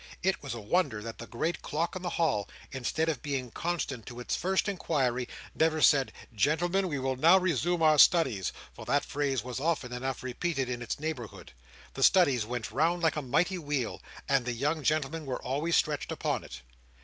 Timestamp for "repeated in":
10.23-10.81